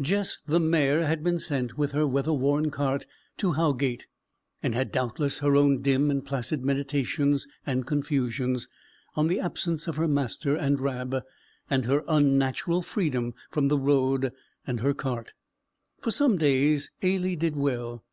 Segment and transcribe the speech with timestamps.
[0.00, 3.06] Jess, the mare, had been sent, with her weather worn cart,
[3.38, 4.06] to Howgate,
[4.62, 8.68] and had doubtless her own dim and placid meditations and confusions,
[9.16, 11.24] on the absence of her master and Rab,
[11.68, 14.30] and her unnatural freedom from the road
[14.64, 15.34] and her cart.
[16.00, 18.04] For some days Ailie did well.